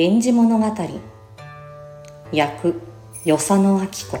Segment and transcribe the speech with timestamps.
[0.00, 0.64] 源氏物語。
[2.30, 2.80] 役
[3.24, 4.16] 与謝野明子。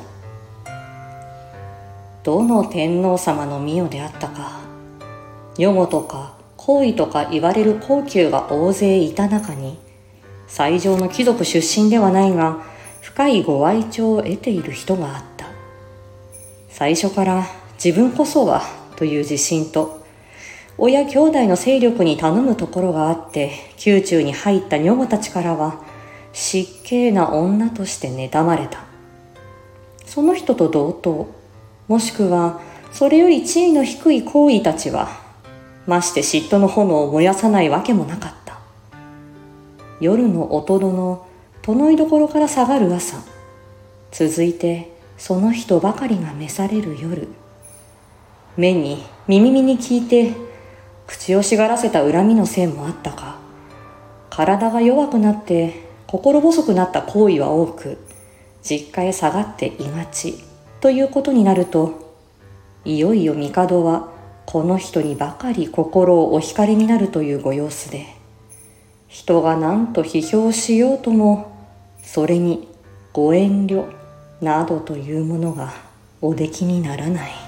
[2.24, 4.58] どの天皇様の御代であったか
[5.56, 9.78] 女御とか皇位とか言われる皇宮が大勢いた中に
[10.48, 12.64] 最上の貴族出身ではないが
[13.00, 15.46] 深いご愛聴を得ている人があった。
[16.70, 17.46] 最初から
[17.82, 18.62] 自分こそは
[18.96, 20.04] という自信と
[20.80, 23.50] 親兄弟の勢力に頼むところがあって
[23.84, 25.82] 宮中に入った女御たちからは
[26.32, 28.84] 失敬な女として妬まれた
[30.06, 31.28] その人と同等。
[31.88, 32.60] もしくは
[32.92, 35.08] それより地位の低い行為たちは
[35.86, 38.58] まして嫉妬の炎を燃やさないわけもなかった。
[40.00, 41.26] 夜の音の
[41.62, 43.18] 殿いどころから下がる朝
[44.12, 47.28] 続いてその人ばかりが召される夜。
[48.56, 50.47] 目に耳に聞いて
[51.08, 53.48] 口をしがらせた恨みのせいもあったか。
[54.38, 57.98] 体が弱くなって心細くなった行為は多く
[58.62, 60.34] 実家へ下がっていがち
[60.80, 62.14] ということになると
[62.84, 64.12] いよいよ帝は
[64.46, 68.06] この人にばかり心をお惹かれになるというご様子で
[69.08, 71.50] 人が何と批評しようとも
[72.04, 72.68] それに
[73.12, 73.92] ご遠慮
[74.40, 75.72] などというものが
[76.20, 77.47] おできにならない。